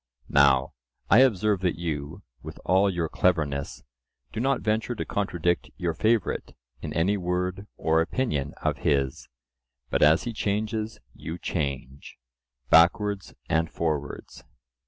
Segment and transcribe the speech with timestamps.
[0.29, 0.73] Now,
[1.11, 3.83] I observe that you, with all your cleverness,
[4.33, 9.29] do not venture to contradict your favourite in any word or opinion of his;
[9.91, 12.17] but as he changes you change,
[12.71, 14.43] backwards and forwards.